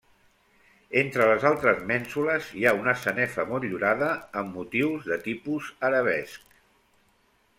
Entre 1.01 1.25
les 1.31 1.43
altres 1.49 1.83
mènsules 1.91 2.47
hi 2.61 2.65
ha 2.69 2.73
una 2.79 2.95
sanefa 3.03 3.45
motllurada 3.51 4.09
amb 4.41 4.57
motius 4.61 5.05
de 5.13 5.19
tipus 5.29 5.71
arabesc. 5.91 6.57